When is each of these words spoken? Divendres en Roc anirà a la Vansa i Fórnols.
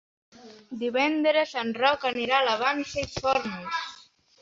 Divendres 0.83 1.53
en 1.65 1.71
Roc 1.83 2.09
anirà 2.13 2.41
a 2.41 2.49
la 2.51 2.59
Vansa 2.65 3.07
i 3.07 3.09
Fórnols. 3.15 3.97